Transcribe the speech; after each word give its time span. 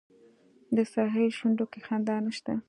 د 0.75 0.77
ساحل 0.93 1.27
شونډو 1.37 1.65
کې 1.71 1.79
خندا 1.87 2.15
نشته 2.25 2.53